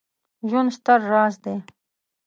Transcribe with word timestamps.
ژوند 0.49 0.69
ستر 0.77 0.99
راز 1.11 1.35
دی 1.43 1.55